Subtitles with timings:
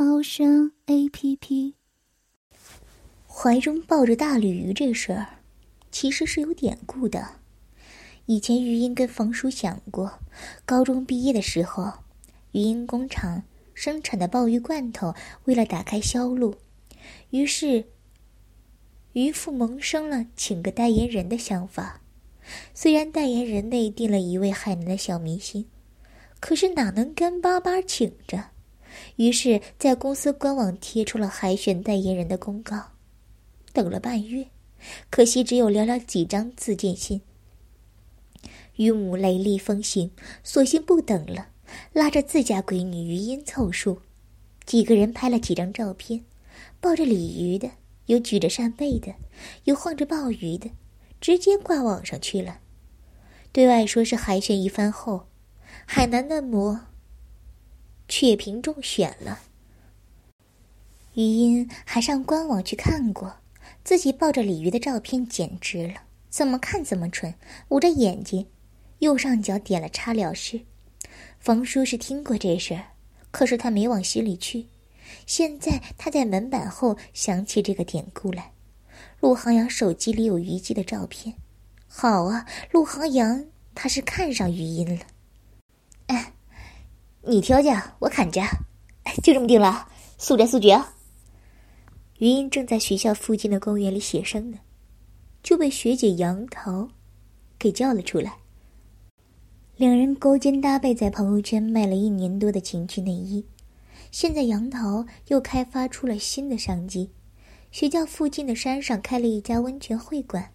[0.00, 1.74] 猫声 A P P。
[3.26, 5.40] 怀中抱着大鲤鱼这事儿，
[5.90, 7.40] 其实是有典故的。
[8.26, 10.20] 以前余音跟冯叔讲过，
[10.64, 11.94] 高中毕业的时候，
[12.52, 13.42] 余音工厂
[13.74, 16.54] 生产的鲍鱼罐头，为了打开销路，
[17.30, 17.86] 于是
[19.14, 22.00] 渔父萌生了请个代言人的想法。
[22.72, 25.66] 虽然代言人内定了一位海南的小明星。
[26.38, 28.50] 可是哪能干巴巴请着？
[29.16, 32.92] 于是，在公司官网贴出了海选代言人的公告。
[33.72, 34.46] 等了半月，
[35.10, 37.20] 可惜只有寥寥几张自荐信。
[38.76, 40.10] 于母雷厉风行，
[40.42, 41.48] 索性不等了，
[41.92, 44.00] 拉着自家闺女余音凑数，
[44.64, 46.24] 几个人拍了几张照片，
[46.80, 47.70] 抱着鲤鱼的，
[48.06, 49.14] 有举着扇贝的，
[49.64, 50.70] 有晃着鲍鱼的，
[51.20, 52.60] 直接挂网上去了。
[53.50, 55.26] 对外说是海选一番后。
[55.84, 56.80] 海南嫩模
[58.08, 59.40] 却凭中选了。
[61.14, 63.36] 余音还上官网去看过，
[63.84, 67.34] 自己抱着鲤鱼的照片简直了，怎么看怎么蠢，
[67.68, 68.46] 捂着眼睛，
[69.00, 70.60] 右上角点了叉了事。
[71.40, 72.84] 冯叔是听过这事儿，
[73.30, 74.66] 可是他没往心里去。
[75.26, 78.52] 现在他在门板后想起这个典故来。
[79.20, 81.34] 陆航阳手机里有虞姬的照片，
[81.88, 85.06] 好啊，陆航阳他是看上余音了。
[87.28, 88.48] 你挑价，我砍价，
[89.22, 90.82] 就这么定了，速战速决。
[92.20, 94.58] 余音正在学校附近的公园里写生呢，
[95.42, 96.88] 就被学姐杨桃
[97.58, 98.38] 给叫了出来。
[99.76, 103.44] 两人勾肩搭背，在朋友圈卖了一年多的情趣内衣。
[104.10, 107.10] 现在杨桃又开发出了新的商机，
[107.70, 110.50] 学校附近的山上开了一家温泉会馆，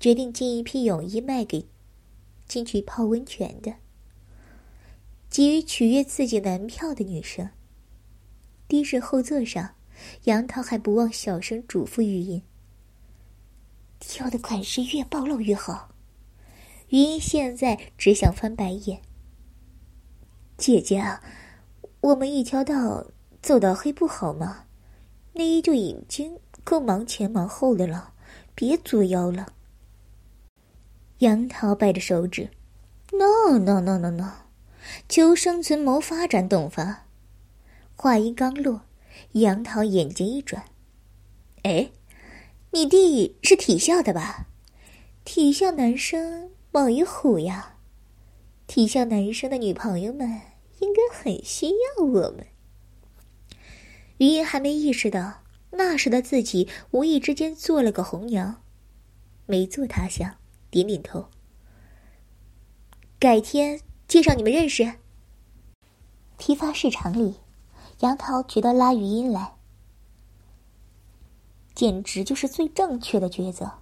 [0.00, 1.68] 决定进一批泳衣卖给
[2.48, 3.74] 进去泡温泉的。
[5.32, 7.48] 急于取悦自己男票的女生。
[8.68, 9.74] 的士后座上，
[10.24, 12.42] 杨桃还不忘小声嘱咐余音
[13.98, 15.88] ：“挑的款式越暴露越好。”
[16.90, 19.00] 余音现在只想翻白眼。
[20.58, 21.24] 姐姐啊，
[22.02, 23.06] 我们一条道
[23.40, 24.64] 走到黑不好吗？
[25.32, 28.12] 内衣就已经够忙前忙后的了，
[28.54, 29.54] 别作妖了。
[31.20, 32.50] 杨桃摆着手指
[33.12, 34.34] ：“No no no no no。”
[35.08, 37.06] 求生存，谋发展，懂发。
[37.96, 38.82] 话音刚落，
[39.32, 40.64] 杨桃眼睛一转
[41.62, 41.90] ：“哎，
[42.72, 44.46] 你弟是体校的吧？
[45.24, 47.76] 体校男生猛一虎呀！
[48.66, 50.40] 体校男生的女朋友们
[50.80, 52.46] 应该很需要我们。”
[54.18, 58.62] 余音还没意识到，那时的自己无意之间做了个红娘，
[59.46, 60.36] 没做他想，
[60.70, 61.28] 点点头。
[63.20, 63.80] 改天。
[64.12, 64.92] 介绍你们认识。
[66.36, 67.36] 批发市场里，
[68.00, 69.54] 杨桃觉得拉余音来，
[71.74, 73.72] 简直就是最正确的抉择。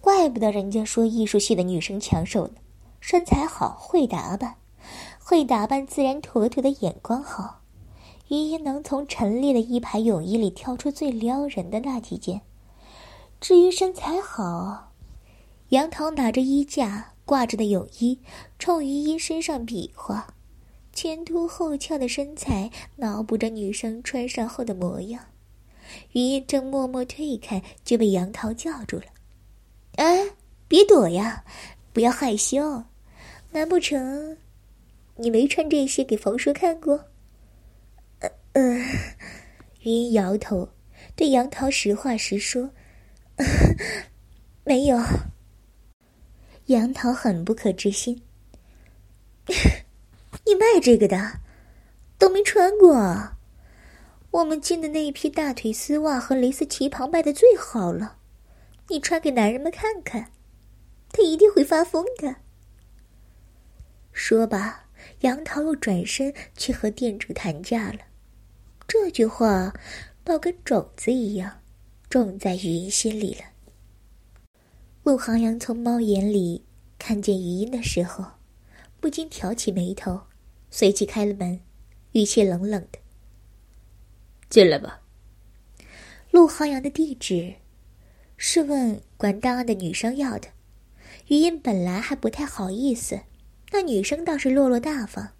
[0.00, 2.54] 怪不得人家说艺术系的女生抢手呢，
[2.98, 4.56] 身材好，会打扮，
[5.20, 7.60] 会打扮自然妥妥的眼光好。
[8.26, 12.40] 余音能从陈列的一排泳衣里挑出最撩人的那几件。
[13.40, 14.90] 至于身材好，
[15.68, 17.13] 杨桃拿着衣架。
[17.24, 18.18] 挂着的泳衣，
[18.58, 20.34] 冲于音身上比划，
[20.92, 25.24] 前凸后翘的身材脑补着女生穿上后的模样。
[26.12, 29.04] 于音正默默退开，就被杨桃叫住了
[29.96, 30.30] ：“哎，
[30.68, 31.44] 别躲呀，
[31.92, 32.84] 不要害羞。
[33.52, 34.36] 难不成
[35.16, 37.04] 你没穿这些给冯叔看过？”
[38.20, 38.78] 呃呃，
[39.82, 40.68] 余音摇头，
[41.14, 42.70] 对杨桃实话实说
[44.64, 44.98] ：“没有。”
[46.66, 48.22] 杨桃很不可置信
[50.46, 51.40] ：“你卖这个的，
[52.18, 53.32] 都没穿过。
[54.30, 58.16] 我们进的那一批大腿丝袜和蕾丝旗袍卖的最好了，
[58.88, 60.32] 你穿给男人们看看，
[61.12, 62.36] 他一定会发疯的。”
[64.12, 64.86] 说罢，
[65.20, 67.98] 杨桃又转身去和店主谈价了。
[68.88, 69.74] 这句话，
[70.24, 71.60] 倒跟种子一样，
[72.08, 73.44] 种在余音心里了。
[75.04, 76.64] 陆航阳从猫眼里
[76.98, 78.24] 看见余音的时候，
[79.00, 80.22] 不禁挑起眉头，
[80.70, 81.60] 随即开了门，
[82.12, 82.98] 语气冷冷的
[84.48, 85.02] ：“进来吧。
[86.30, 87.56] 陆航阳的地址
[88.38, 90.48] 是问管档案的女生要的。
[91.28, 93.20] 余音本来还不太好意思，
[93.72, 95.34] 那女生倒是落落大方。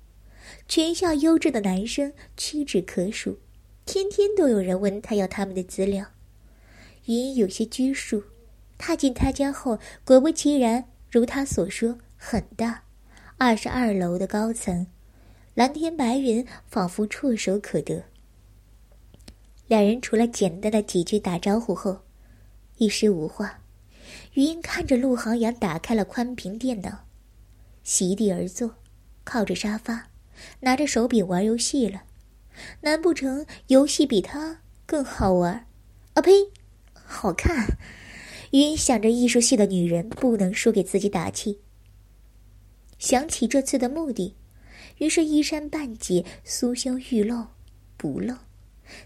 [0.69, 3.39] 全校优质的男生屈指可数，
[3.87, 6.09] 天天都有人问他要他们的资料。
[7.07, 8.25] 余音有些拘束，
[8.87, 12.83] 踏进他家后，果不其然，如他所说，很大，
[13.39, 14.87] 二十二楼的高层，
[15.55, 18.05] 蓝天白云仿佛触手可得。
[19.69, 22.03] 两人除了简单的几句打招呼后，
[22.77, 23.61] 一时无话。
[24.35, 27.07] 余音看着陆航阳打开了宽屏电脑，
[27.83, 28.75] 席地而坐，
[29.25, 30.09] 靠着沙发，
[30.61, 32.03] 拿着手柄玩游戏了。
[32.83, 35.67] 难不成游戏比他更好玩？
[36.13, 36.51] 啊呸，
[36.93, 37.79] 好看！
[38.55, 41.59] 余音想着艺术系的女人不能输给自己打气。
[43.01, 44.37] 想起这次的目的，
[44.99, 47.49] 于是衣衫半解，酥胸欲露
[47.97, 48.37] 不露，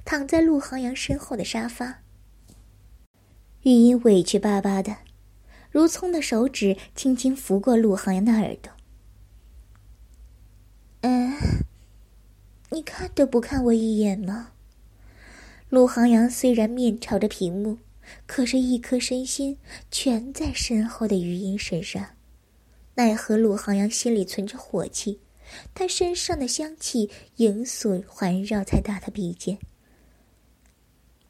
[0.04, 2.02] 躺在陆航阳身后的沙发。
[3.62, 4.98] 余音委屈巴巴的。
[5.70, 8.70] 如葱的手指轻轻拂过陆航阳的耳朵。
[11.00, 11.32] 嗯，
[12.68, 14.50] 你看都不看我一眼吗？
[15.70, 17.78] 陆航阳虽然面朝着屏幕，
[18.26, 19.58] 可是，一颗身心
[19.90, 22.14] 全在身后的余音身上。
[22.94, 25.20] 奈何陆航阳心里存着火气，
[25.74, 29.58] 他身上的香气萦锁环绕在他的鼻尖，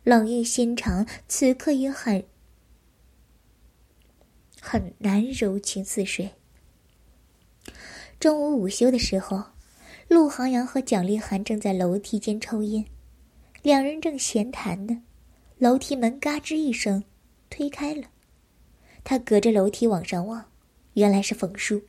[0.03, 2.25] 冷硬心肠，此刻也很。
[4.61, 6.31] 很难柔情似水。
[8.19, 9.43] 中午午休的时候，
[10.09, 12.85] 陆航阳和蒋丽涵正在楼梯间抽烟，
[13.63, 15.03] 两人正闲谈呢，
[15.59, 17.03] 楼梯门嘎吱一声
[17.51, 18.05] 推开了，
[19.03, 20.45] 他隔着楼梯往上望，
[20.93, 21.83] 原来是冯叔。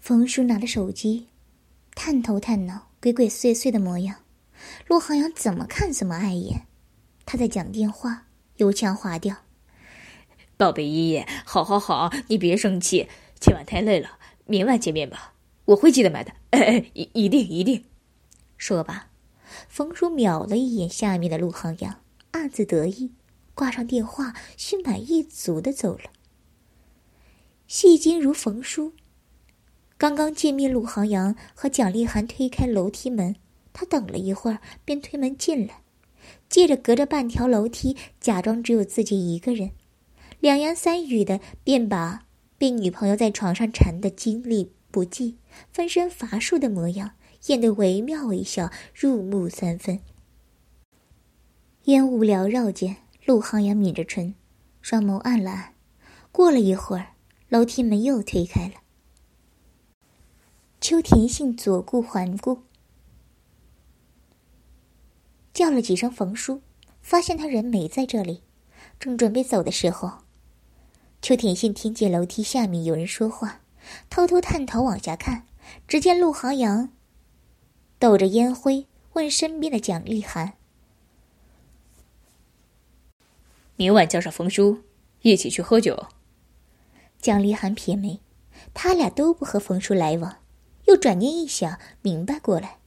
[0.00, 1.28] 冯叔拿着手机，
[1.94, 4.16] 探头探脑、鬼鬼祟祟的模样，
[4.88, 6.66] 陆航阳怎么看怎么碍眼。
[7.24, 8.26] 他在讲电话，
[8.56, 9.36] 油腔滑调。
[10.56, 13.08] 宝贝依依，好好好，你别生气，
[13.38, 15.32] 今晚太累了，明晚见面吧，
[15.66, 17.84] 我会记得买的，哎哎，一一定一定。
[18.58, 19.10] 说罢，
[19.74, 21.96] 冯叔瞄了一眼下面的陆航阳，
[22.30, 23.10] 暗自得意，
[23.56, 26.12] 挂上电话，心满意足的走了。
[27.66, 28.92] 戏精如冯叔，
[29.98, 33.34] 刚刚见面，陆航阳和蒋丽涵推开楼梯门，
[33.72, 35.82] 他等了一会儿，便推门进来，
[36.48, 39.72] 借着隔着半条楼梯，假装只有自己一个人。
[40.38, 45.36] 两言三语的，便把被女朋友在床上缠的精力不济、
[45.72, 47.14] 分身乏术的模样
[47.46, 50.00] 演得惟妙惟肖，入木三分。
[51.84, 52.96] 烟雾缭绕间，
[53.26, 54.34] 陆航阳抿着唇，
[54.80, 55.74] 双眸暗了暗。
[56.32, 57.14] 过了一会儿，
[57.48, 58.74] 楼梯门又推开了。
[60.80, 62.62] 邱田信左顾环顾，
[65.52, 66.62] 叫了几声冯叔，
[67.02, 68.42] 发现他人没在这里，
[68.98, 70.18] 正准备走的时候。
[71.20, 73.60] 邱田信听见楼梯下面有人说话，
[74.08, 75.46] 偷偷探头往下看，
[75.86, 76.90] 只见陆航阳
[77.98, 80.54] 抖着烟灰问身边的蒋立涵
[83.76, 84.82] ：“明晚叫上冯叔，
[85.22, 86.08] 一起去喝酒。”
[87.18, 88.20] 蒋立涵撇眉，
[88.72, 90.38] 他俩都不和冯叔来往，
[90.86, 92.78] 又转念一想，明白过来，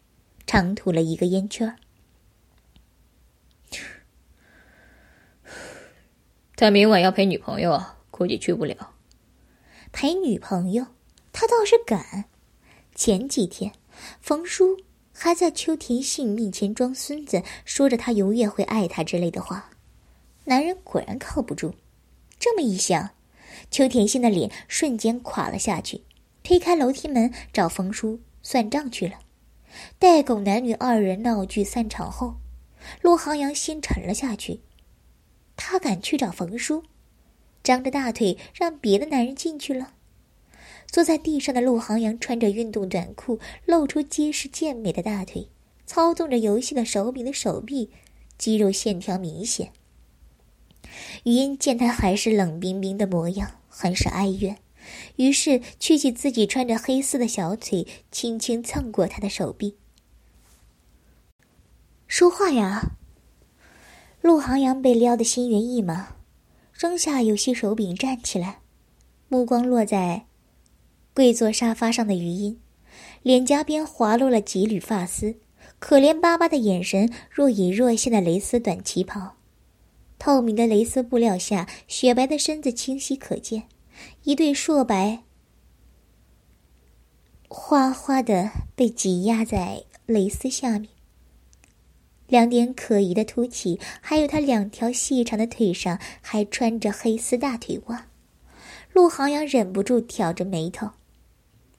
[0.46, 1.76] 长吐了一个烟圈
[6.56, 7.98] 他明晚要陪女朋友。
[8.10, 8.96] 估计去不了。
[9.92, 10.88] 陪女朋友，
[11.32, 12.26] 他倒是敢。
[12.96, 13.74] 前几天，
[14.20, 14.80] 冯叔
[15.20, 19.72] 还在邱田信面前装孙子，说着他永远会爱他之类的话。
[20.46, 21.74] 男人果然靠不住。
[22.38, 23.10] 这么一想，
[23.72, 26.04] 邱田信的脸瞬间垮了下去，
[26.44, 29.16] 推开楼梯门找冯叔算账去了。
[29.98, 32.36] 待狗男女二人闹剧散场后，
[33.02, 34.62] 陆航阳心沉了下去。
[35.56, 36.84] 他敢去找冯叔？
[37.64, 39.96] 张着大腿让别的男人进去了。
[40.98, 45.48] 坐在地上的陆航阳穿着运动短裤，露出结实健美的大腿，
[45.86, 47.92] 操纵着游戏的手柄的手臂，
[48.40, 49.72] 肌肉线条明显。
[51.24, 54.58] 余音见他还是冷冰冰的模样，很是哀怨，
[55.18, 59.78] 于是屈起自己穿着黑丝的小腿，轻轻蹭过他的手臂。
[62.08, 62.94] 说话呀！
[64.22, 66.16] 陆航阳被撩得心猿意马。
[66.74, 68.62] 扔下游戏手柄，站起来，
[69.28, 70.26] 目光落在
[71.18, 72.60] 跪坐沙发上的余音，
[73.24, 75.40] 脸颊边滑落了几缕发丝，
[75.80, 79.34] 可怜巴巴的眼神若隐若现的蕾丝短旗袍，
[80.20, 83.64] 透明的蕾丝布料下，雪白的身子清晰可见，
[84.26, 85.24] 一对硕白
[87.48, 90.92] 花花的被挤压在蕾丝下面。
[92.28, 98.06] 两点可疑的凸起，还有他两条细长的腿上还穿着黑丝大腿袜。
[98.94, 100.92] 陆航阳忍不住挑着眉头，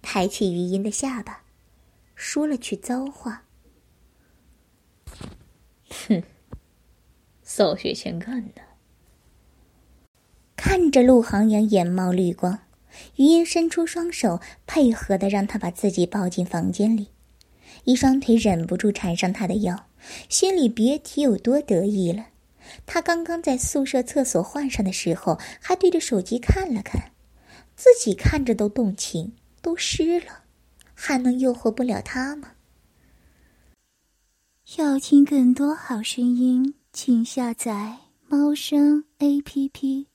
[0.02, 1.43] 抬起余音的下巴，
[2.14, 3.45] 说了句脏话
[6.07, 6.23] ：“哼，
[7.43, 8.62] 扫雪前干的。”
[10.57, 12.59] 看着陆航阳眼冒绿光，
[13.17, 17.09] 余音伸出双手，配合的让他把自己抱进房间里，
[17.85, 19.87] 一双腿忍不住缠上他的腰，
[20.28, 22.26] 心里别提有多得意了。
[22.87, 27.12] 他刚刚在宿舍厕所换上的时候，还对着手机看了看，
[27.76, 29.35] 自己看着都动情，
[29.68, 30.44] 都湿了，
[30.94, 32.54] 还能诱惑不了他吗？
[34.78, 37.98] 要听更多好声音，请下载
[38.28, 40.08] 猫声 A P P。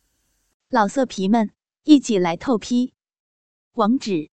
[0.69, 1.51] 老色皮们，
[1.83, 2.95] 一起来透批！
[3.73, 4.31] 网址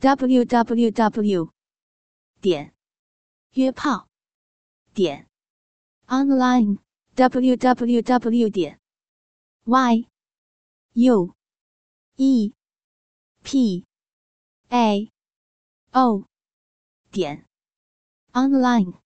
[0.00, 1.50] ：w w w
[2.42, 2.74] 点
[3.52, 4.06] 约炮
[4.92, 5.30] 点
[6.08, 6.76] online
[7.14, 8.78] w w w 点
[9.64, 10.06] y
[10.92, 11.34] u
[12.16, 12.52] e
[13.42, 13.84] p
[14.70, 15.10] a
[15.92, 16.24] o
[17.10, 17.44] 点
[18.32, 19.01] online。